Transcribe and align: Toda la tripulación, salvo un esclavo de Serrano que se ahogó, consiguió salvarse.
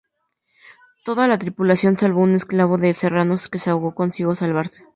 Toda 1.05 1.27
la 1.27 1.37
tripulación, 1.37 1.95
salvo 1.95 2.23
un 2.23 2.33
esclavo 2.33 2.79
de 2.79 2.95
Serrano 2.95 3.35
que 3.51 3.59
se 3.59 3.69
ahogó, 3.69 3.93
consiguió 3.93 4.33
salvarse. 4.33 4.83